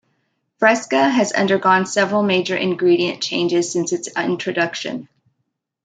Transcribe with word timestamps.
Fresca 0.57 1.11
has 1.11 1.31
undergone 1.31 1.85
several 1.85 2.23
major 2.23 2.57
ingredient 2.57 3.21
changes 3.21 3.71
since 3.71 3.93
its 3.93 4.07
introduction. 4.17 5.07